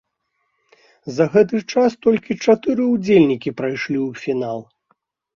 [1.17, 4.59] За гэты час толькі чатыры ўдзельнікі прайшлі ў фінал.